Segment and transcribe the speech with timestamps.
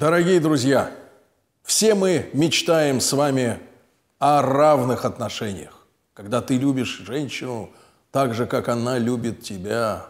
[0.00, 0.90] Дорогие друзья,
[1.62, 3.60] все мы мечтаем с вами
[4.18, 5.86] о равных отношениях.
[6.14, 7.68] Когда ты любишь женщину
[8.10, 10.06] так же, как она любит тебя.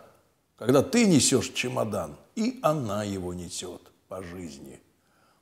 [0.57, 4.81] Когда ты несешь чемодан, и она его несет по жизни.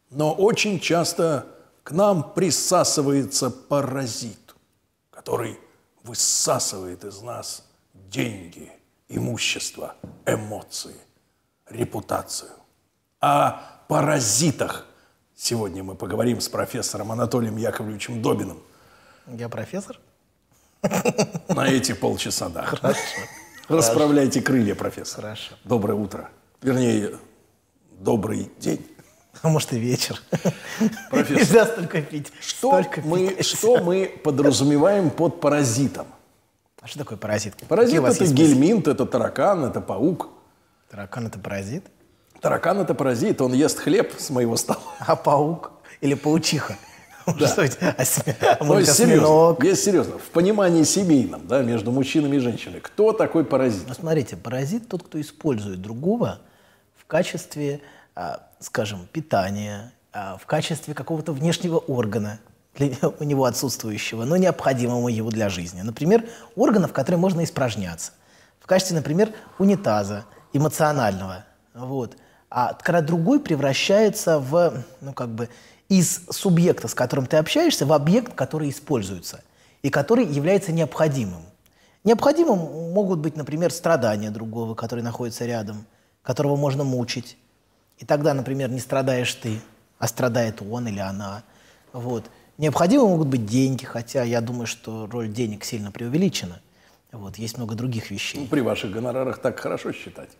[0.08, 1.44] Но очень часто
[1.82, 4.54] к нам присасывается паразит,
[5.10, 5.60] который
[6.04, 8.72] высасывает из нас деньги,
[9.10, 9.94] имущество,
[10.24, 10.96] эмоции,
[11.68, 12.52] репутацию.
[13.20, 14.86] О паразитах
[15.34, 18.62] сегодня мы поговорим с профессором Анатолием Яковлевичем Добиным.
[19.26, 19.98] Я профессор?
[21.48, 22.64] На эти полчаса, да.
[22.64, 23.00] Хорошо.
[23.68, 25.22] Расправляйте крылья, профессор.
[25.22, 25.54] Хорошо.
[25.64, 26.30] Доброе утро.
[26.62, 27.16] Вернее,
[27.98, 28.86] добрый день.
[29.42, 30.20] А может и вечер.
[31.10, 32.32] Профессор, Нельзя столько пить.
[32.40, 33.46] Что Столько мы, пить.
[33.46, 36.06] что мы подразумеваем под паразитом?
[36.80, 37.56] А что такое паразит?
[37.68, 40.28] Паразит это гельминт, это таракан, это паук.
[40.90, 41.84] Таракан это паразит?
[42.40, 44.80] Таракан это паразит, он ест хлеб с моего стола.
[45.00, 45.72] А паук?
[46.00, 46.76] Или паучиха?
[47.36, 47.94] Что это?
[47.98, 50.18] Осьми- Ну, Может, серьезно, есть серьезно.
[50.18, 53.84] В понимании семейном, да, между мужчинами и женщинами, кто такой паразит?
[53.86, 56.38] Ну, смотрите, паразит тот, кто использует другого
[56.96, 57.80] в качестве,
[58.14, 62.38] а, скажем, питания, а, в качестве какого-то внешнего органа
[62.76, 65.82] для у него отсутствующего, но необходимого его для жизни.
[65.82, 66.24] Например,
[66.56, 68.12] органа, в который можно испражняться.
[68.60, 71.44] В качестве, например, унитаза, эмоционального.
[71.74, 72.16] Вот.
[72.50, 75.48] А когда другой превращается в, ну, как бы,
[75.88, 79.42] из субъекта, с которым ты общаешься, в объект, который используется
[79.82, 81.42] и который является необходимым.
[82.04, 85.86] Необходимым могут быть, например, страдания другого, который находится рядом,
[86.22, 87.36] которого можно мучить.
[87.98, 89.60] И тогда, например, не страдаешь ты,
[89.98, 91.42] а страдает он или она.
[91.92, 92.24] Вот.
[92.56, 96.60] Необходимы могут быть деньги, хотя я думаю, что роль денег сильно преувеличена.
[97.12, 97.36] Вот.
[97.38, 98.46] Есть много других Ну, вещей.
[98.48, 100.30] при ваших гонорарах так хорошо считать.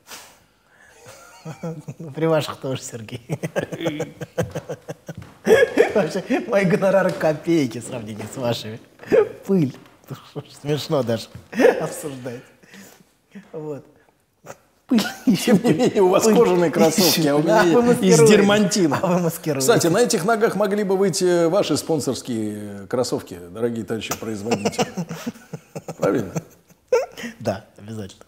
[2.14, 3.20] При ваших тоже, Сергей.
[5.94, 8.80] Вообще, мои гонорары копейки в сравнении с вашими.
[9.46, 9.74] Пыль.
[10.60, 11.26] Смешно даже
[11.80, 12.42] обсуждать.
[13.52, 13.84] Вот.
[14.86, 15.02] Пыль.
[15.36, 16.36] Тем не менее, у вас Пыль.
[16.36, 18.98] кожаные кроссовки, а у меня вы из дермантина.
[19.02, 19.30] А.
[19.58, 24.86] Кстати, на этих ногах могли бы быть э, ваши спонсорские кроссовки, дорогие товарищи производители.
[25.98, 26.32] Правильно?
[27.38, 28.24] Да, обязательно.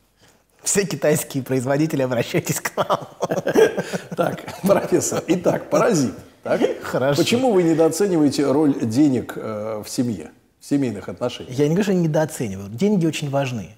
[0.63, 3.09] Все китайские производители, обращайтесь к нам.
[4.17, 5.23] Так, профессор.
[5.27, 6.15] Итак, паразит.
[6.43, 6.61] Так?
[6.83, 7.23] Хорошо.
[7.23, 11.55] Почему вы недооцениваете роль денег э, в семье, в семейных отношениях?
[11.57, 12.75] Я не говорю, что они недооценивают.
[12.77, 13.75] Деньги очень важны.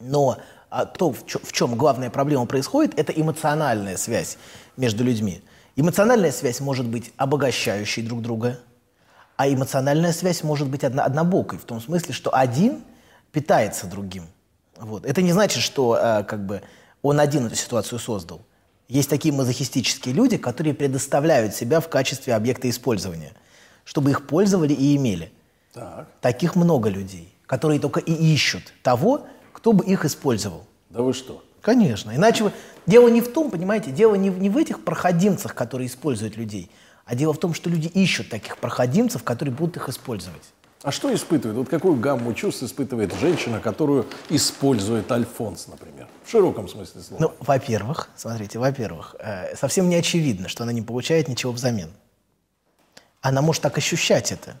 [0.00, 4.36] Но а, то, в, чё- в чем главная проблема происходит, это эмоциональная связь
[4.76, 5.42] между людьми.
[5.76, 8.58] Эмоциональная связь может быть обогащающей друг друга,
[9.36, 12.82] а эмоциональная связь может быть одно- однобокой, в том смысле, что один
[13.32, 14.24] питается другим.
[14.80, 15.04] Вот.
[15.04, 16.62] Это не значит, что а, как бы,
[17.02, 18.40] он один эту ситуацию создал.
[18.88, 23.32] Есть такие мазохистические люди, которые предоставляют себя в качестве объекта использования,
[23.84, 25.30] чтобы их пользовали и имели.
[25.72, 26.08] Так.
[26.20, 30.64] Таких много людей, которые только и ищут того, кто бы их использовал.
[30.88, 31.44] Да вы что?
[31.60, 32.10] Конечно.
[32.16, 32.52] Иначе вы-
[32.86, 36.70] дело не в том, понимаете, дело не, в- не в этих проходимцах, которые используют людей,
[37.04, 40.42] а дело в том, что люди ищут таких проходимцев, которые будут их использовать.
[40.82, 41.58] А что испытывает?
[41.58, 46.08] Вот какую гамму чувств испытывает женщина, которую использует Альфонс, например?
[46.24, 47.20] В широком смысле слова.
[47.20, 51.90] Ну, во-первых, смотрите, во-первых, э, совсем не очевидно, что она не получает ничего взамен.
[53.20, 54.56] Она может так ощущать это,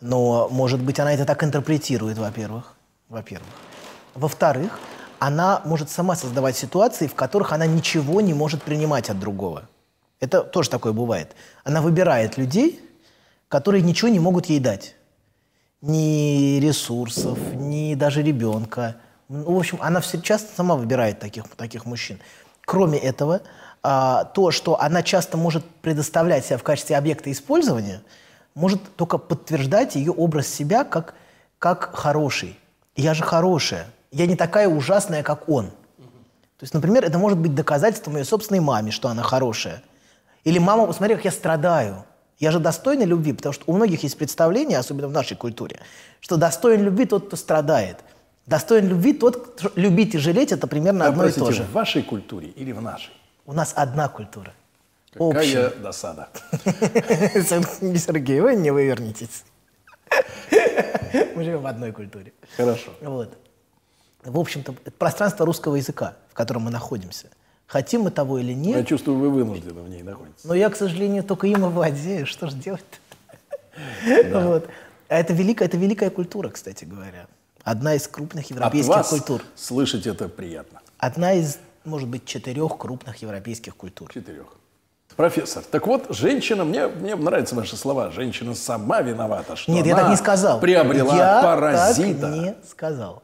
[0.00, 2.74] но, может быть, она это так интерпретирует, во-первых.
[3.08, 3.48] Во-первых.
[4.14, 4.80] Во-вторых,
[5.20, 9.68] она может сама создавать ситуации, в которых она ничего не может принимать от другого.
[10.18, 11.36] Это тоже такое бывает.
[11.62, 12.80] Она выбирает людей,
[13.48, 14.96] которые ничего не могут ей дать.
[15.80, 18.96] Ни ресурсов, ни даже ребенка.
[19.28, 22.18] Ну, в общем, она все часто сама выбирает таких, таких мужчин.
[22.64, 23.42] Кроме этого,
[23.82, 28.02] а, то, что она часто может предоставлять себя в качестве объекта использования,
[28.54, 31.14] может только подтверждать ее образ себя как,
[31.60, 32.58] как хороший.
[32.96, 33.86] Я же хорошая.
[34.10, 35.66] Я не такая ужасная, как он.
[35.66, 39.80] То есть, например, это может быть доказательством ее собственной маме, что она хорошая.
[40.42, 42.04] Или мама, посмотри, как я страдаю.
[42.38, 45.80] Я же достойна любви, потому что у многих есть представление, особенно в нашей культуре,
[46.20, 47.98] что достоин любви тот, кто страдает.
[48.46, 51.64] Достоин любви тот, кто любить и жалеть, это примерно одно и то же.
[51.64, 53.12] в вашей культуре или в нашей?
[53.44, 54.52] У нас одна культура.
[55.12, 55.70] Какая Общая.
[55.70, 56.28] досада.
[56.64, 59.44] Сергей, вы не вывернетесь.
[61.34, 62.32] Мы живем в одной культуре.
[62.56, 62.92] Хорошо.
[63.00, 63.36] Вот.
[64.22, 67.28] В общем-то, пространство русского языка, в котором мы находимся.
[67.68, 70.42] Хотим мы того или нет, Я чувствую, вы вынуждены в ней находитесь.
[70.42, 72.26] но я, к сожалению, только им и владею.
[72.26, 72.96] Что же делать-то?
[74.42, 74.68] Вот.
[75.08, 77.26] А это великая, это великая культура, кстати говоря.
[77.62, 79.42] Одна из крупных От европейских вас культур.
[79.54, 80.80] слышать это приятно.
[80.98, 84.10] Одна из, может быть, четырех крупных европейских культур.
[84.12, 84.46] Четырех.
[85.16, 89.90] Профессор, так вот, женщина, мне, мне нравятся ваши слова, женщина сама виновата, что Нет, она
[89.90, 90.60] я так не сказал.
[90.60, 92.20] приобрела я паразита.
[92.20, 93.22] так не сказал.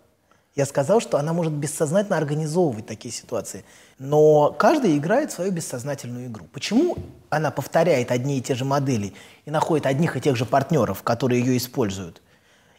[0.54, 3.64] Я сказал, что она может бессознательно организовывать такие ситуации.
[3.98, 6.46] Но каждый играет свою бессознательную игру.
[6.52, 6.96] Почему
[7.28, 9.14] она повторяет одни и те же модели
[9.46, 12.22] и находит одних и тех же партнеров, которые ее используют?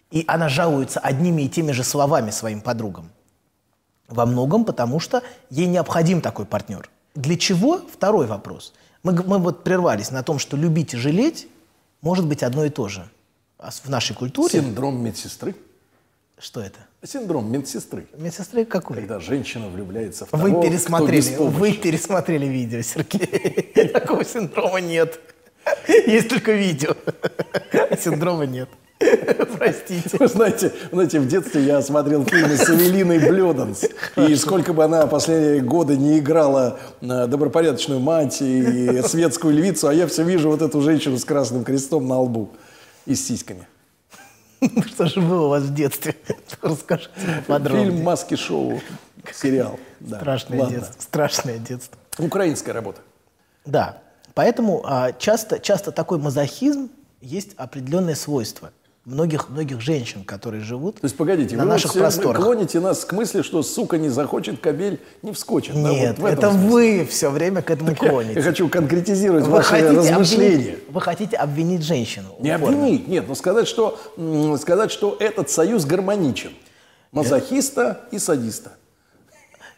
[0.10, 3.12] И она жалуется одними и теми же словами своим подругам?
[4.08, 6.90] Во многом потому, что ей необходим такой партнер.
[7.14, 7.82] Для чего?
[7.92, 8.74] Второй вопрос.
[9.04, 11.48] Мы, мы вот прервались на том, что любить и жалеть
[12.02, 13.10] может быть одно и то же.
[13.58, 14.62] А в нашей культуре...
[14.62, 15.56] Синдром медсестры.
[16.38, 16.80] Что это?
[17.04, 18.08] Синдром медсестры.
[18.18, 18.98] Медсестры какой?
[18.98, 21.60] Когда женщина влюбляется в того, Вы кто пересмотрели, беспомощен.
[21.60, 23.88] вы пересмотрели видео, Сергей.
[23.94, 25.20] Такого синдрома нет.
[25.88, 26.96] Есть только видео.
[27.72, 28.70] А Синдрома нет.
[29.58, 30.18] Простите.
[30.18, 33.86] Вы знаете, вы знаете, в детстве я смотрел фильмы с Эвелиной Блёданс.
[34.16, 39.94] И сколько бы она последние годы не играла э, добропорядочную мать и светскую львицу, а
[39.94, 42.52] я все вижу вот эту женщину с красным крестом на лбу
[43.06, 43.68] и с сиськами.
[44.88, 46.16] Что же было у вас в детстве?
[46.62, 48.04] Расскажите Фильм подробнее.
[48.04, 48.82] «Маски-шоу»,
[49.34, 49.80] сериал.
[50.00, 50.76] Да, Страшное ладно.
[50.78, 51.02] детство.
[51.02, 51.98] Страшное детство.
[52.18, 53.02] Украинская работа.
[53.66, 54.00] Да.
[54.34, 56.90] Поэтому а, часто, часто такой мазохизм
[57.22, 58.72] есть определенное свойство
[59.06, 62.42] многих, многих женщин, которые живут То есть, погодите, на вы наших вот просторах.
[62.42, 65.74] клоните нас к мысли, что сука не захочет, кобель не вскочит.
[65.76, 66.70] да, Нет, вот в этом это смысле.
[67.00, 68.42] вы все время к этому Я клоните.
[68.42, 70.56] хочу конкретизировать Вы ваши хотите, размышления.
[70.56, 72.30] обвинить, вы хотите обвинить женщину.
[72.40, 72.78] Не упорно.
[72.78, 73.98] обвинить, нет, но сказать, что,
[74.60, 76.52] сказать, что этот союз гармоничен.
[77.12, 78.72] Мазохиста и садиста.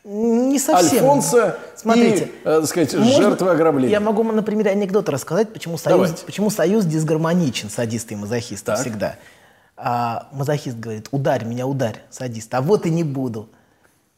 [0.10, 1.00] Не совсем.
[1.04, 3.92] Альфонса Смотрите, и, э, так сказать, можно- жертвы ограбления.
[3.92, 6.26] Я могу, на примере анекдота рассказать, почему союз, Давайте.
[6.26, 8.80] почему союз дисгармоничен садиста и мазохиста Так.
[8.82, 9.16] всегда.
[9.76, 12.54] А мазохист говорит, ударь меня, ударь, садист.
[12.54, 13.50] А вот и не буду.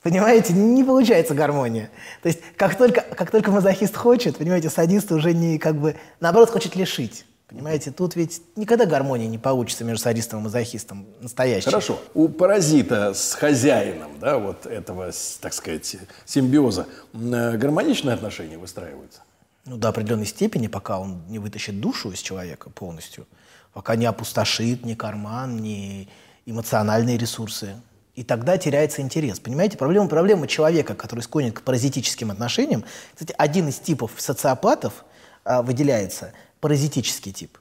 [0.03, 1.89] Понимаете, не получается гармония.
[2.21, 6.51] То есть, как только, как только мазохист хочет, понимаете, садист уже не как бы, наоборот,
[6.51, 7.25] хочет лишить.
[7.49, 11.65] Понимаете, тут ведь никогда гармония не получится между садистом и мазохистом настоящей.
[11.65, 11.99] Хорошо.
[12.13, 15.11] У паразита с хозяином, да, вот этого,
[15.41, 19.21] так сказать, симбиоза, э, гармоничные отношения выстраиваются?
[19.65, 23.25] Ну, до определенной степени, пока он не вытащит душу из человека полностью,
[23.73, 26.07] пока не опустошит ни карман, ни
[26.45, 27.75] эмоциональные ресурсы.
[28.15, 29.39] И тогда теряется интерес.
[29.39, 32.83] Понимаете, проблема, проблема человека, который склонен к паразитическим отношениям.
[33.13, 35.05] Кстати, один из типов социопатов
[35.45, 37.57] а, выделяется паразитический тип.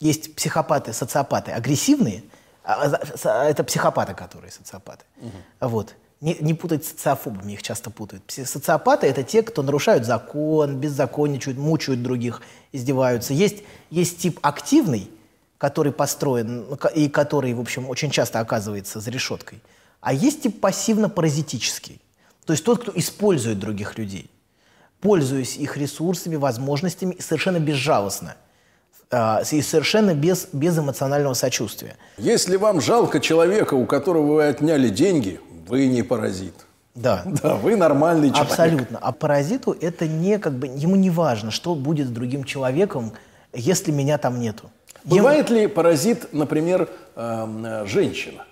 [0.00, 2.24] Есть психопаты, социопаты агрессивные,
[2.64, 2.90] а,
[3.24, 5.04] а это психопаты, которые социопаты.
[5.60, 5.94] Вот.
[6.20, 8.22] Не, не путать с социофобами, их часто путают.
[8.28, 12.40] Социопаты– это те, кто нарушают закон, беззаконничают, мучают других,
[12.72, 13.34] издеваются.
[13.34, 15.10] Есть, есть тип активный,
[15.58, 19.60] который построен ну, и который, в общем, очень часто оказывается за решеткой.
[20.00, 22.00] А есть тип пассивно-паразитический.
[22.46, 24.30] То есть тот, кто использует других людей,
[25.14, 28.34] пользуясь их ресурсами, возможностями совершенно безжалостно.
[29.10, 31.96] а, И совершенно без, без эмоционального сочувствия.
[32.16, 36.54] Если вам жалко человека, у которого вы отняли деньги, вы не паразит.
[36.94, 37.22] Да.
[37.42, 38.50] Да, вы нормальный человек.
[38.50, 38.98] Абсолютно.
[38.98, 43.12] А паразиту это не как бы ему не важно, что будет с другим человеком,
[43.52, 44.70] если меня там нету.
[45.04, 48.44] Ему- Бывает ли паразит, например, эм, э, женщина?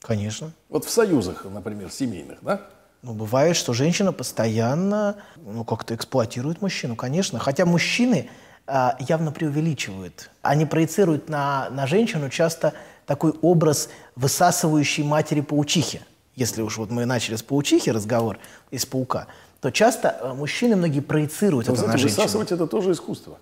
[0.00, 0.52] Конечно.
[0.68, 2.60] Вот в союзах, например, семейных, да?
[3.02, 7.40] Ну, бывает, что женщина постоянно ну, как-то эксплуатирует мужчину, конечно.
[7.40, 8.30] Хотя мужчины
[8.66, 10.30] а, явно преувеличивают.
[10.42, 12.74] Они проецируют на, на женщину часто
[13.06, 16.00] такой образ высасывающей матери-паучихи.
[16.36, 18.38] Если уж вот мы начали с паучихи разговор,
[18.70, 19.26] из паука,
[19.60, 22.22] то часто а, мужчины многие проецируют Вы это на знаете, женщину.
[22.22, 23.38] высасывать это тоже искусство.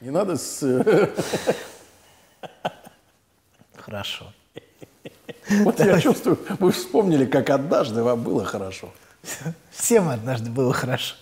[0.00, 0.62] Не надо с...
[0.62, 1.08] э,
[3.76, 4.32] Хорошо.
[5.64, 8.92] Вот я чувствую, вы вспомнили, как однажды вам было хорошо.
[9.70, 11.14] Всем однажды было хорошо.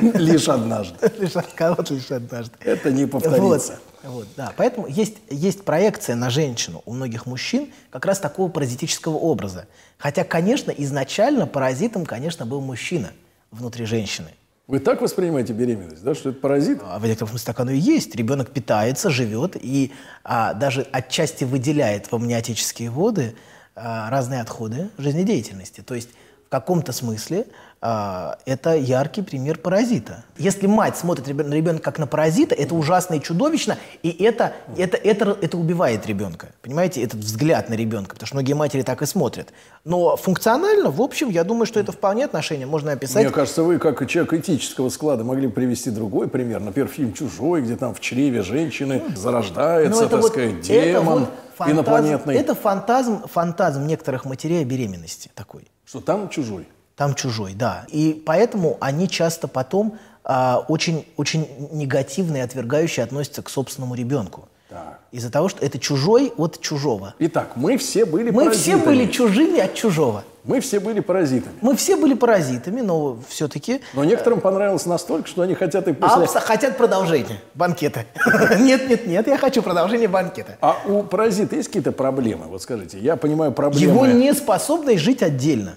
[0.00, 1.12] Лишь однажды.
[1.18, 2.56] Лишь от кого-то лишь однажды.
[2.60, 3.80] Это не повторится.
[4.02, 4.52] Вот, вот, да.
[4.56, 9.66] Поэтому есть, есть проекция на женщину у многих мужчин как раз такого паразитического образа.
[9.98, 13.10] Хотя, конечно, изначально паразитом, конечно, был мужчина
[13.50, 14.30] внутри женщины.
[14.70, 16.80] Вы так воспринимаете беременность, да, что это паразит?
[16.84, 18.14] А в некотором смысле так оно и есть.
[18.14, 19.90] Ребенок питается, живет и
[20.22, 23.34] а, даже отчасти выделяет в амниотические воды
[23.74, 25.80] а, разные отходы жизнедеятельности.
[25.80, 26.10] То есть
[26.50, 27.46] каком-то смысле
[27.80, 30.24] а, это яркий пример паразита.
[30.36, 34.98] Если мать смотрит на ребенка как на паразита, это ужасно и чудовищно, и это, это,
[34.98, 36.48] это, это убивает ребенка.
[36.60, 39.48] Понимаете, этот взгляд на ребенка, потому что многие матери так и смотрят.
[39.84, 43.22] Но функционально, в общем, я думаю, что это вполне отношение можно описать.
[43.24, 46.60] Мне кажется, вы, как человек этического склада, могли привести другой пример.
[46.60, 51.00] Например, фильм «Чужой», где там в чреве женщины зарождается, Ну, это так вот- сказать, это
[51.00, 52.34] демон вот фантазм- инопланетный.
[52.34, 55.66] Это фантазм, фантазм некоторых матерей о беременности такой.
[55.90, 56.68] Что там чужой.
[56.94, 57.84] Там чужой, да.
[57.88, 64.48] И поэтому они часто потом а, очень, очень негативно и отвергающе относятся к собственному ребенку.
[64.68, 65.00] Так.
[65.10, 67.16] Из-за того, что это чужой от чужого.
[67.18, 68.84] Итак, мы все были Мы все паразитами.
[68.84, 70.22] были чужими от чужого.
[70.44, 71.54] Мы все были паразитами.
[71.60, 76.40] Мы все были паразитами, но все-таки Но некоторым понравилось настолько, что они хотят и после...
[76.40, 78.04] хотят продолжения банкета.
[78.58, 80.56] Нет, нет, нет, я хочу продолжение банкета.
[80.60, 82.46] А у паразита есть какие-то проблемы?
[82.46, 83.92] Вот скажите, я понимаю проблемы...
[83.92, 85.76] Его неспособность жить отдельно.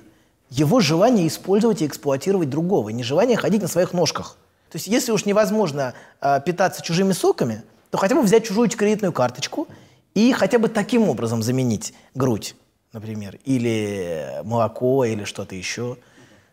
[0.50, 4.38] Его желание использовать и эксплуатировать другого, не желание ходить на своих ножках.
[4.72, 9.14] То есть если уж невозможно э, питаться чужими соками, то хотя бы взять чужую кредитную
[9.14, 9.68] карточку
[10.16, 12.56] и хотя бы таким образом заменить грудь,
[12.94, 15.98] например, или молоко, или что-то еще.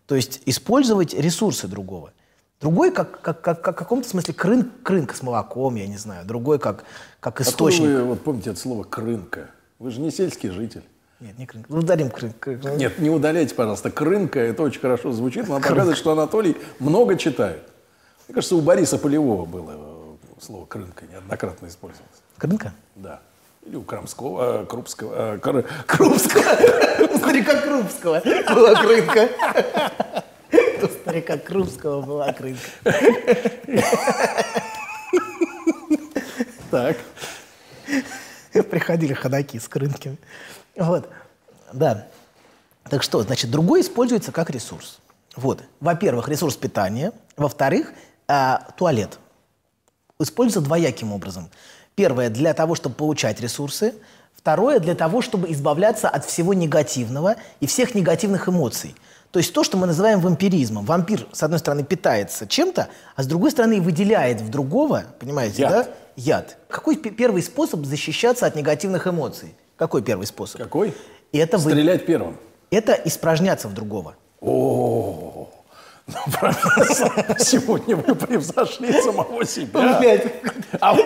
[0.06, 2.12] То есть использовать ресурсы другого.
[2.60, 6.26] Другой как, как, как, как в каком-то смысле крын, крынка с молоком, я не знаю.
[6.26, 6.84] Другой как,
[7.20, 7.86] как Откуда источник.
[7.86, 9.50] вы вот помните это слово «крынка»?
[9.78, 10.82] Вы же не сельский житель.
[11.20, 11.72] Нет, не крынка.
[11.72, 12.54] Ну, ударим крынка.
[12.76, 13.90] Нет, не удаляйте, пожалуйста.
[13.90, 17.62] Крынка, это очень хорошо звучит, но показывает, что Анатолий много читает.
[18.28, 22.22] Мне кажется, у Бориса Полевого было слово «крынка» неоднократно использовалось.
[22.36, 22.74] Крынка?
[22.94, 23.20] Да.
[23.66, 25.34] Или у Крамского, э, Крупского.
[25.34, 26.42] э, Кр- Крупского.
[27.14, 28.20] У старика Крупского
[28.54, 29.28] была крынка.
[30.82, 32.62] У старика Крупского была крынка.
[36.70, 36.96] Так.
[38.70, 40.16] Приходили ходаки с крынками.
[40.76, 41.08] Вот.
[41.72, 42.06] Да.
[42.88, 45.00] Так что, значит, другой используется как ресурс.
[45.36, 45.62] Вот.
[45.80, 47.12] Во-первых, ресурс питания.
[47.36, 47.92] Во-вторых,
[48.26, 49.18] а, туалет.
[50.18, 51.50] Используется двояким образом.
[52.00, 53.92] Первое, для того, чтобы получать ресурсы.
[54.34, 58.94] Второе, для того, чтобы избавляться от всего негативного и всех негативных эмоций.
[59.32, 60.86] То есть то, что мы называем вампиризмом.
[60.86, 65.70] Вампир, с одной стороны, питается чем-то, а с другой стороны, выделяет в другого, понимаете, Яд.
[65.72, 65.86] да?
[66.16, 66.56] Яд.
[66.68, 69.54] Какой пе- первый способ защищаться от негативных эмоций?
[69.76, 70.58] Какой первый способ?
[70.58, 70.94] Какой?
[71.32, 72.38] Это, вы- Стрелять первым.
[72.70, 74.14] это испражняться в другого.
[74.40, 75.29] О, профессор,
[77.38, 80.20] сегодня вы превзошли самого себя.
[80.80, 81.04] А вы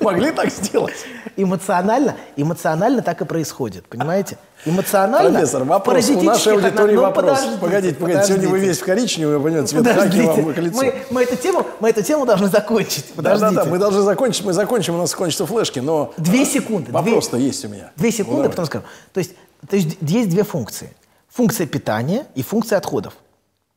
[0.00, 0.94] могли так сделать?
[1.36, 4.38] Эмоционально, эмоционально так и происходит, понимаете?
[4.64, 5.30] Эмоционально.
[5.32, 6.08] Профессор, вопрос.
[6.08, 7.24] У нашей аудитории ну, вопрос.
[7.40, 8.26] подождите, Погодите, погодите.
[8.26, 10.76] Сегодня вы весь в коричневом, вы понимаете, цвет хаки вам к лицу.
[10.76, 13.04] мы, мы, эту тему, мы эту тему должны закончить.
[13.14, 13.50] Подождите.
[13.50, 16.12] Да-да-да, мы должны закончить, мы закончим, у нас кончатся флешки, но...
[16.16, 16.90] Две секунды.
[16.90, 17.92] Вопрос-то есть у меня.
[17.96, 18.50] Две Ну, секунды, давай.
[18.50, 18.84] потом скажу.
[19.12, 19.32] То есть,
[19.68, 20.94] то есть есть две функции.
[21.28, 23.12] Функция питания и функция отходов.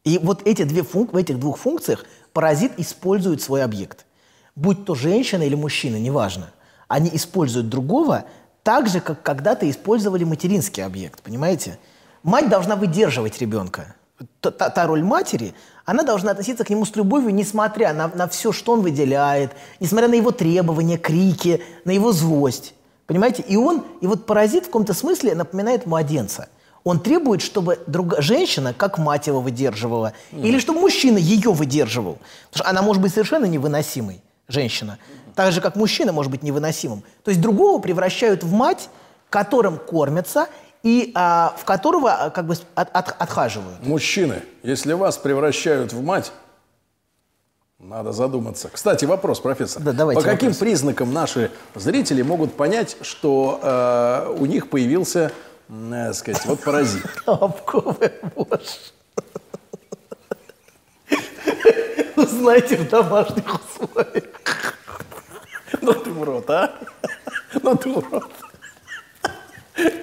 [0.09, 1.13] И вот эти две функ...
[1.13, 4.07] в этих двух функциях паразит использует свой объект.
[4.55, 6.49] Будь то женщина или мужчина, неважно.
[6.87, 8.25] Они используют другого
[8.63, 11.77] так же, как когда-то использовали материнский объект, понимаете?
[12.23, 13.93] Мать должна выдерживать ребенка.
[14.41, 15.53] Та, та- роль матери,
[15.85, 20.07] она должна относиться к нему с любовью, несмотря на, на все, что он выделяет, несмотря
[20.07, 22.73] на его требования, крики, на его злость.
[23.05, 23.43] Понимаете?
[23.47, 26.49] И он, и вот паразит в каком-то смысле напоминает младенца.
[26.83, 32.17] Он требует, чтобы друга, женщина, как мать его выдерживала, или чтобы мужчина ее выдерживал.
[32.51, 34.97] Потому что она может быть совершенно невыносимой, женщина.
[35.35, 37.03] Так же, как мужчина может быть невыносимым.
[37.23, 38.89] То есть другого превращают в мать,
[39.29, 40.47] которым кормятся,
[40.81, 43.85] и а, в которого а, как бы от- от- отхаживают.
[43.85, 46.31] Мужчины, если вас превращают в мать,
[47.79, 48.69] надо задуматься.
[48.71, 49.81] Кстати, вопрос, профессор.
[49.81, 50.57] Да, давайте По каким вопрос.
[50.59, 55.31] признакам наши зрители могут понять, что э, у них появился,
[55.69, 57.05] э, сказать, вот паразит?
[57.25, 58.93] Лобковая вошь.
[62.15, 64.25] Узнаете в домашних условиях.
[65.81, 66.75] Ну ты урод, а?
[67.61, 68.31] Ну ты урод.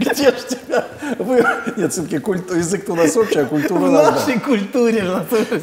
[0.01, 0.85] Где ж тебя?
[1.19, 1.45] Вы...
[1.77, 2.57] Нет, все-таки культу...
[2.57, 4.07] язык-то у нас общий, а культура В нас...
[4.07, 4.11] да.
[4.13, 5.05] нашей культуре.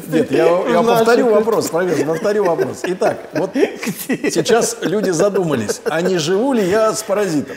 [0.08, 1.34] Нет, я, я нашей повторю культуре.
[1.34, 2.80] вопрос, профессор, повторю вопрос.
[2.84, 7.56] Итак, вот сейчас люди задумались, а не живу ли я с паразитом?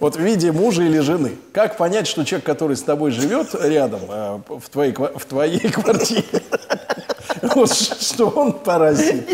[0.00, 1.32] Вот в виде мужа или жены.
[1.52, 6.24] Как понять, что человек, который с тобой живет рядом, э, в твоей, в твоей квартире,
[7.58, 9.28] вот что он паразит?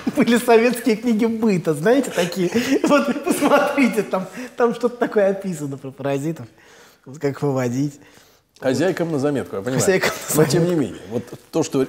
[0.16, 2.50] Были советские книги быта, знаете, такие.
[2.84, 6.46] Вот посмотрите, там, там что-то такое описано про паразитов.
[7.04, 8.00] Вот Как выводить.
[8.60, 9.80] Хозяйкам на заметку, я понимаю.
[9.80, 11.86] Хозяйкам на Но тем не менее, вот то, что э,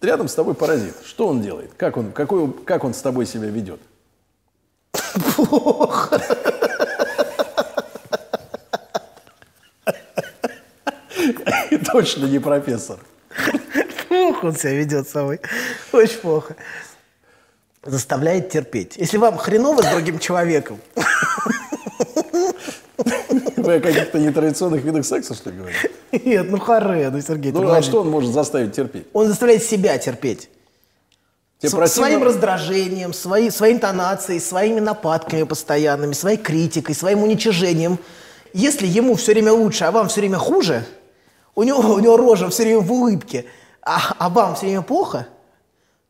[0.00, 1.72] рядом с тобой паразит, что он делает?
[1.76, 3.80] Как он, какой, как он с тобой себя ведет?
[5.36, 6.18] Плохо.
[11.92, 12.98] Точно не профессор.
[14.16, 15.40] Плохо он себя ведет собой.
[15.92, 16.56] Очень плохо.
[17.84, 18.96] Заставляет терпеть.
[18.96, 20.80] Если вам хреново с другим человеком,
[23.56, 25.90] Вы о каких-то нетрадиционных видах секса, что ли, говорите?
[26.12, 29.06] нет, ну харе, ну Сергей, Ну, а что он может заставить терпеть?
[29.12, 30.48] Он заставляет себя терпеть.
[31.58, 37.98] Тебе С- противно- Своим раздражением, своей, своей интонацией, своими нападками постоянными, своей критикой, своим уничижением.
[38.52, 40.84] Если ему все время лучше, а вам все время хуже,
[41.54, 43.46] у него, у него рожа все время в улыбке,
[43.86, 45.28] а, а вам все время плохо,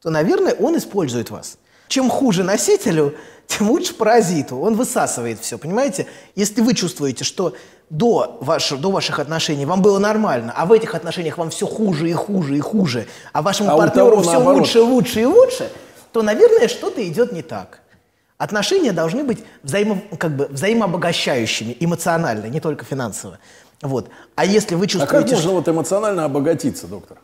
[0.03, 1.59] то, наверное, он использует вас.
[1.89, 3.15] Чем хуже носителю,
[3.47, 4.59] тем лучше паразиту.
[4.59, 6.07] Он высасывает все, понимаете?
[6.35, 7.55] Если вы чувствуете, что
[7.91, 12.11] до, ваш, до ваших отношений вам было нормально, а в этих отношениях вам все хуже
[12.11, 14.61] и хуже и хуже, а вашему А партнеру все наоборот.
[14.61, 15.71] лучше, лучше и лучше,
[16.13, 17.81] то, наверное, что-то идет не так.
[18.39, 23.39] Отношения должны быть взаимо, как бы, взаимообогащающими, эмоционально, не только финансово.
[23.83, 24.09] Вот.
[24.35, 27.19] А если вы А как чувствуете, можно что вот эмоционально обогатиться, доктор?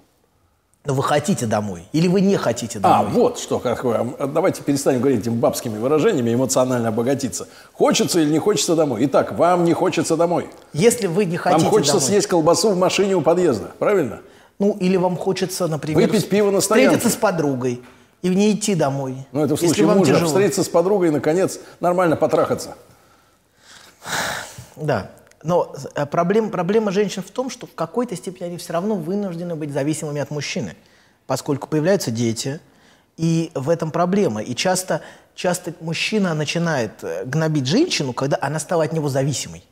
[0.84, 3.12] Ну, вы хотите домой, или вы не хотите А, домой.
[3.12, 4.04] вот что какое.
[4.18, 7.46] А Давайте перестанем говорить этими бабскими выражениями, эмоционально обогатиться.
[7.72, 9.04] Хочется или не хочется домой?
[9.06, 10.48] Итак, вам не хочется домой.
[10.72, 14.20] Если вы не хотите Вам хочется домой, съесть колбасу в машине у подъезда, правильно?
[14.58, 17.16] ну, или вам хочется, например, Выпить пиво на встретиться стоянке.
[17.16, 17.82] с подругой
[18.22, 19.16] и не идти домой.
[19.32, 20.12] Ну, это в случае мужа.
[20.14, 20.26] тяжело.
[20.28, 22.74] Встретиться с подругой и, наконец, нормально потрахаться.
[24.76, 25.10] Да.
[25.44, 29.56] Но э, проблема, проблема женщин в том, что в какой-то степени они все равно вынуждены
[29.56, 30.76] быть зависимыми от мужчины,
[31.26, 32.60] поскольку появляются дети,
[33.16, 34.42] и в этом проблема.
[34.42, 35.02] И часто,
[35.34, 39.64] часто мужчина начинает э, гнобить женщину, когда она стала от него зависимой.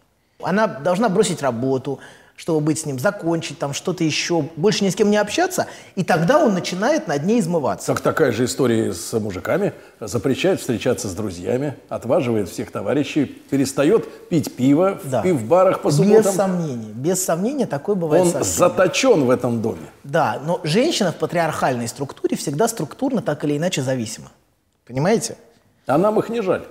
[0.43, 2.00] Она должна бросить работу,
[2.41, 6.03] чтобы быть с ним, закончить там что-то еще, больше ни с кем не общаться, и
[6.03, 7.87] тогда он начинает над ней измываться.
[7.89, 9.75] Так такая же история с мужиками.
[10.01, 15.21] Запрещает встречаться с друзьями, отваживает всех товарищей, перестает пить пиво в Да.
[15.21, 16.33] пивбарах по Без субботам.
[16.33, 18.57] сомнения, без сомнения такое бывает Он совсем.
[18.57, 19.91] заточен в этом доме.
[20.05, 24.29] Да, но женщина в патриархальной структуре всегда структурно так или иначе зависима.
[24.87, 25.37] Понимаете?
[25.87, 26.63] А нам их не жаль.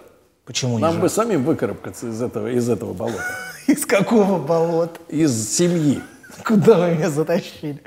[0.46, 1.02] Почему не Нам жаль?
[1.04, 3.22] бы самим выкарабкаться из этого, из этого болота.
[3.70, 5.00] Из какого болота?
[5.10, 6.02] Из семьи.
[6.44, 7.80] Куда вы меня затащили?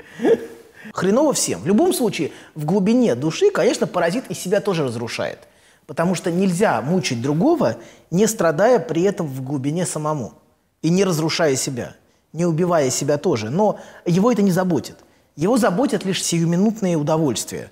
[0.93, 1.59] Хреново всем.
[1.59, 5.39] В любом случае, в глубине души, конечно, паразит из себя тоже разрушает.
[5.85, 7.75] Потому что нельзя мучить другого,
[8.11, 10.35] не страдая при этом в глубине самому.
[10.81, 11.97] И не разрушая себя.
[12.31, 13.49] Не убивая себя тоже.
[13.49, 14.99] Но его это не заботит.
[15.35, 17.69] Его заботят лишь сиюминутные удовольствия.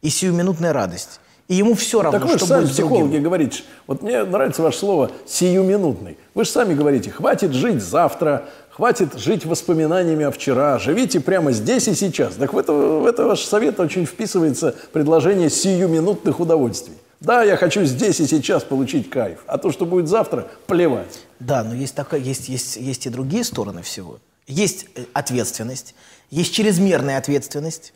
[0.00, 1.18] И сиюминутная радость.
[1.48, 2.94] И ему все равно, Так вы что сами, будет с другим.
[2.96, 6.18] психологи, говорите, вот мне нравится ваше слово «сиюминутный».
[6.34, 11.88] Вы же сами говорите, хватит жить завтра, хватит жить воспоминаниями о вчера, живите прямо здесь
[11.88, 12.34] и сейчас.
[12.34, 16.94] Так в это, в это ваш совет очень вписывается предложение сиюминутных удовольствий.
[17.20, 21.24] Да, я хочу здесь и сейчас получить кайф, а то, что будет завтра, плевать.
[21.40, 24.18] Да, но есть, такая, есть, есть, есть и другие стороны всего.
[24.46, 25.94] Есть э, ответственность,
[26.30, 27.94] есть чрезмерная ответственность,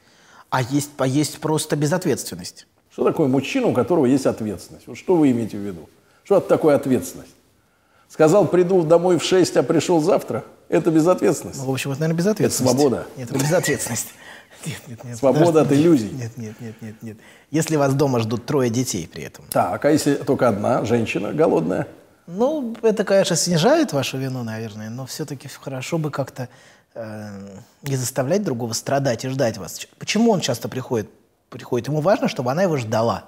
[0.48, 2.66] а есть, а есть просто безответственность.
[2.92, 4.87] Что такое мужчина, у которого есть ответственность?
[4.87, 5.88] Вот что вы имеете в виду?
[6.24, 7.33] Что это такое ответственность?
[8.09, 10.44] Сказал, приду домой в 6, а пришел завтра?
[10.68, 11.59] Это безответственность.
[11.61, 12.76] Ну, в общем, это, наверное, безответственность.
[12.76, 13.07] свобода.
[13.16, 14.09] Нет, это безответственность.
[14.64, 15.18] Нет, нет, нет.
[15.18, 15.74] Свобода подожди.
[15.74, 16.11] от иллюзий.
[16.11, 17.16] Нет, нет, нет, нет, нет.
[17.50, 19.44] Если вас дома ждут трое детей при этом.
[19.50, 21.88] Так, а если только одна женщина голодная?
[22.28, 26.48] Ну, это, конечно, снижает вашу вину, наверное, но все-таки хорошо бы как-то
[26.94, 29.85] э, не заставлять другого страдать и ждать вас.
[29.98, 31.11] Почему он часто приходит?
[31.52, 31.88] Приходит?
[31.88, 33.24] Ему важно, чтобы она его ждала.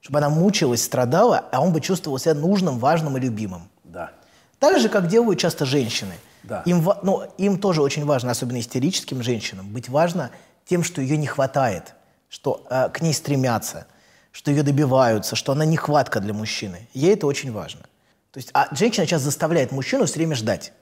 [0.00, 3.70] Чтобы она мучилась, страдала, а он бы чувствовал себя нужным, важным и любимым.
[3.84, 4.10] Да.
[4.58, 6.14] Так же, как делают часто женщины.
[6.42, 6.62] Да.
[6.66, 10.30] Им, ну, им тоже очень важно, особенно истерическим женщинам, быть важно
[10.66, 11.94] тем, что ее не хватает,
[12.28, 13.86] что э, к ней стремятся,
[14.30, 16.86] что ее добиваются, что она нехватка для мужчины.
[16.92, 17.80] Ей это очень важно.
[18.30, 20.72] То есть, а женщина сейчас заставляет мужчину все время ждать.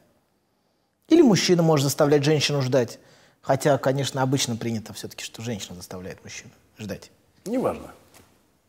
[1.09, 2.99] Или мужчина может заставлять женщину ждать.
[3.43, 7.11] Хотя, конечно, обычно принято все-таки, что женщина заставляет мужчину ждать.
[7.45, 7.91] Неважно.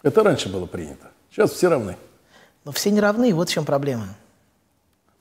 [0.02, 1.12] Это раньше было принято.
[1.32, 1.96] Сейчас все равны.
[2.66, 4.08] Но все не равны, вот в чем проблема.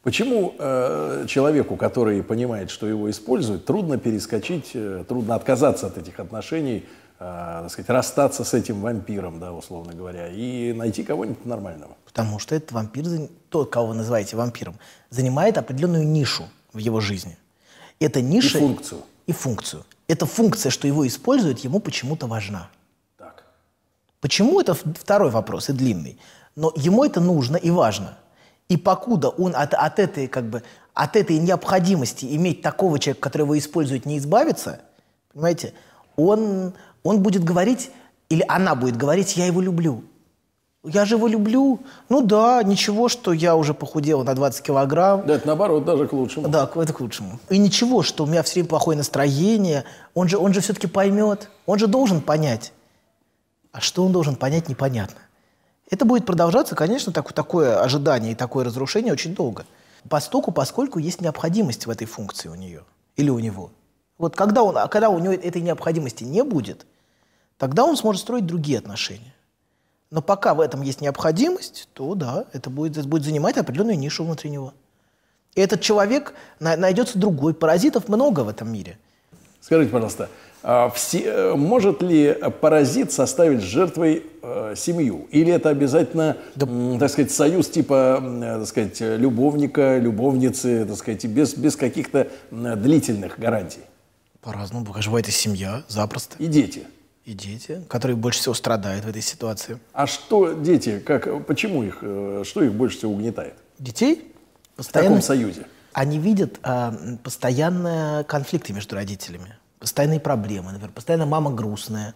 [0.02, 6.18] Почему э, человеку, который понимает, что его используют, трудно перескочить, э, трудно отказаться от этих
[6.18, 6.86] отношений,
[7.20, 11.96] э, так сказать, расстаться с этим вампиром, да, условно говоря, и найти кого-нибудь нормального?
[12.04, 14.76] Потому что этот вампир, тот, кого вы называете вампиром,
[15.10, 17.36] занимает определенную нишу в его жизни.
[18.00, 18.58] Эта ниша...
[18.58, 19.02] И функцию.
[19.26, 19.84] И функцию.
[20.08, 22.68] Эта функция, что его используют, ему почему-то важна.
[23.16, 23.44] Так.
[24.20, 26.18] Почему, это второй вопрос и длинный.
[26.56, 28.18] Но ему это нужно и важно.
[28.68, 30.62] И покуда он от, от, этой, как бы,
[30.94, 34.80] от этой необходимости иметь такого человека, который его использует, не избавиться,
[35.32, 35.74] понимаете,
[36.16, 37.90] он, он будет говорить,
[38.28, 40.04] или она будет говорить, я его люблю.
[40.84, 41.78] Я же его люблю.
[42.08, 45.24] Ну да, ничего, что я уже похудела на 20 килограмм.
[45.26, 46.48] Да, это наоборот, даже к лучшему.
[46.48, 47.38] Да, к- это к лучшему.
[47.50, 49.84] И ничего, что у меня все время плохое настроение.
[50.14, 51.48] Он же, он же все-таки поймет.
[51.66, 52.72] Он же должен понять.
[53.70, 55.20] А что он должен понять, непонятно.
[55.88, 59.64] Это будет продолжаться, конечно, так, такое ожидание и такое разрушение очень долго.
[60.08, 62.82] Постоку, поскольку есть необходимость в этой функции у нее
[63.14, 63.70] или у него.
[64.18, 66.86] Вот когда, он, а когда у него этой необходимости не будет,
[67.56, 69.32] тогда он сможет строить другие отношения.
[70.12, 74.24] Но пока в этом есть необходимость, то да, это будет, это будет занимать определенную нишу
[74.24, 74.74] внутри него.
[75.54, 77.54] И этот человек на- найдется другой.
[77.54, 78.98] Паразитов много в этом мире.
[79.62, 80.28] Скажите, пожалуйста,
[80.64, 85.26] А все, может ли паразит составить жертвой э, семью?
[85.30, 86.66] Или это обязательно, да.
[86.66, 92.28] м, так сказать, союз типа, э, так сказать, любовника, любовницы, так сказать, без, без каких-то
[92.50, 93.80] длительных гарантий?
[94.42, 94.84] По-разному.
[94.84, 96.36] Бывает и семья, запросто.
[96.38, 96.84] И дети.
[97.24, 99.78] И дети, которые больше всего страдают в этой ситуации.
[99.92, 103.54] А что дети, как, почему их, э, что их больше всего угнетает?
[103.78, 104.34] Детей?
[104.74, 105.66] Постоянно, в таком союзе.
[105.92, 112.14] Они видят а, постоянные конфликты между родителями, постоянные проблемы, например, постоянно мама грустная,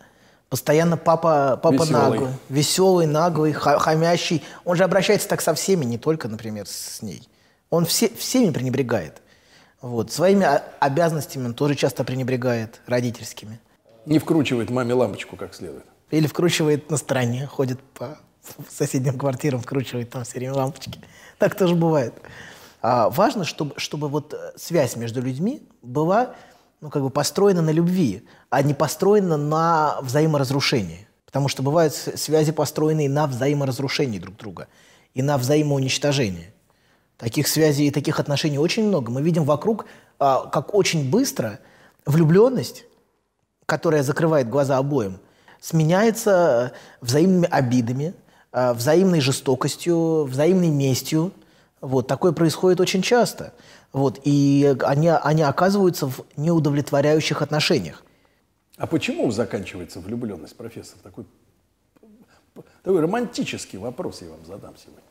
[0.49, 1.93] постоянно папа, папа веселый.
[1.93, 4.43] наглый, веселый, наглый, хамящий.
[4.65, 7.29] Он же обращается так со всеми, не только, например, с ней.
[7.71, 9.21] Он все, всеми пренебрегает.
[9.83, 10.11] Вот.
[10.11, 10.47] Своими
[10.81, 13.61] обязанностями он тоже часто пренебрегает, родительскими.
[14.07, 15.85] Не вкручивает маме лампочку как следует.
[16.11, 18.19] Или вкручивает на стороне, ходит по
[18.71, 21.01] соседним квартирам, вкручивает там все время лампочки.
[21.39, 22.15] Так тоже бывает.
[22.81, 26.37] А важно, чтобы, чтобы вот э, связь между людьми была
[26.81, 31.09] ну, как бы построена на любви, а не построена на взаиморазрушении.
[31.25, 34.69] Потому что бывают связи, построенные на взаиморазрушении друг друга
[35.15, 36.53] и на взаимоуничтожении.
[37.19, 39.11] Таких связей и таких отношений очень много.
[39.11, 39.87] Мы видим вокруг,
[40.19, 41.59] а, как очень быстро
[42.05, 42.85] влюбленность
[43.67, 45.19] которая закрывает глаза обоим,
[45.61, 48.15] сменяется э, взаимными обидами,
[48.53, 51.33] э, взаимной жестокостью, взаимной местью.
[51.81, 53.53] Вот, такое происходит очень часто.
[53.93, 58.03] Вот, и они, они оказываются в неудовлетворяющих отношениях.
[58.77, 60.99] А почему заканчивается влюбленность, профессор?
[61.03, 61.25] Такой,
[62.83, 65.03] такой романтический вопрос я вам задам сегодня.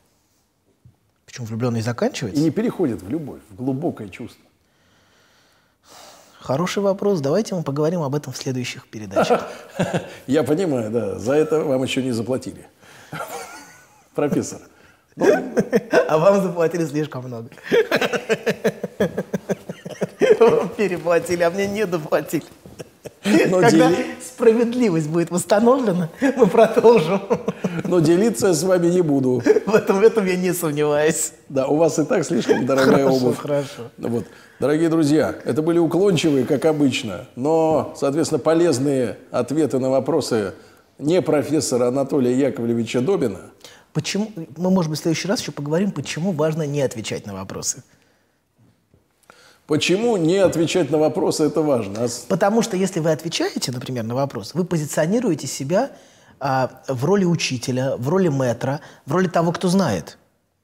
[1.26, 2.40] Почему влюбленность заканчивается?
[2.40, 4.45] И не переходит в любовь, в глубокое чувство.
[6.40, 7.20] Хороший вопрос.
[7.20, 9.46] Давайте мы поговорим об этом в следующих передачах.
[10.26, 11.18] Я понимаю, да.
[11.18, 12.66] За это вам еще не заплатили.
[14.14, 14.60] Профессор.
[16.08, 17.48] А вам заплатили слишком много.
[20.76, 22.44] Переплатили, а мне не доплатили.
[23.50, 24.06] Но Когда дели...
[24.24, 27.20] справедливость будет восстановлена, мы продолжим.
[27.84, 29.42] Но делиться с вами не буду.
[29.66, 31.32] В этом, в этом я не сомневаюсь.
[31.48, 33.38] Да, у вас и так слишком дорогая хорошо, обувь.
[33.38, 34.24] Хорошо, Вот.
[34.58, 40.54] Дорогие друзья, это были уклончивые, как обычно, но, соответственно, полезные ответы на вопросы
[40.98, 43.40] не профессора Анатолия Яковлевича Добина.
[43.92, 47.82] Почему, мы, может быть, в следующий раз еще поговорим, почему важно не отвечать на вопросы.
[49.66, 52.04] Почему не отвечать на вопросы это важно?
[52.04, 55.90] А Потому что если вы отвечаете, например, на вопрос, вы позиционируете себя
[56.38, 60.18] а, в роли учителя, в роли метра, в роли того, кто знает.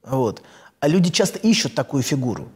[0.04, 0.42] Вот.
[0.80, 2.48] А люди часто ищут такую фигуру.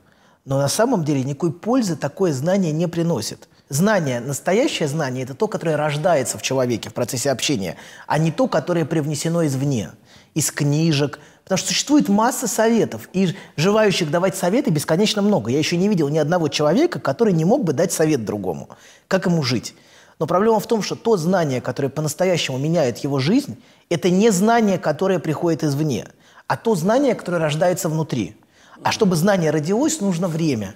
[0.44, 3.48] Но на самом деле никакой пользы такое знание не приносит.
[3.68, 8.46] Знание, настоящее знание– это то, которое рождается в человеке в процессе общения, а не то,
[8.46, 9.90] которое привнесено извне,
[10.34, 11.18] из книжек.
[11.46, 15.50] Потому что существует масса советов, и желающих давать советы бесконечно много.
[15.50, 18.68] Я еще не видел ни одного человека, который не мог бы дать совет другому,
[19.08, 19.74] как ему жить.
[20.18, 23.56] Но проблема в том, что то знание, которое по-настоящему меняет его жизнь,
[23.90, 26.06] это не знание, которое приходит извне,
[26.46, 28.36] а то знание, которое рождается внутри–
[28.82, 30.74] а чтобы знание родилось, нужно время.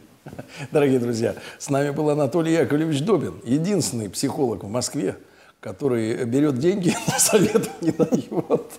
[0.70, 5.16] Дорогие друзья, с нами был Анатолий Яковлевич Добин, единственный психолог в Москве,
[5.60, 8.72] который берет деньги, но совет не дает.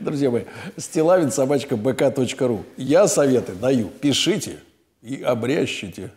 [0.00, 0.42] Друзья мои,
[0.76, 2.64] стилавин собачка бк.ру.
[2.76, 3.88] Я советы даю.
[3.88, 4.56] Пишите
[5.02, 6.10] и обрящите.